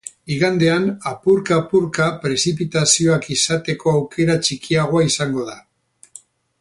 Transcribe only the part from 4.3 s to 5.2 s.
txikiagoa